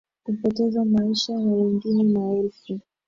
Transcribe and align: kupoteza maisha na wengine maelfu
kupoteza 0.23 0.85
maisha 0.85 1.33
na 1.39 1.51
wengine 1.51 2.03
maelfu 2.03 2.79